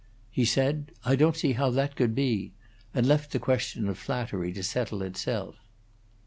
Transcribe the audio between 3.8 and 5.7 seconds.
of flattery to settle itself.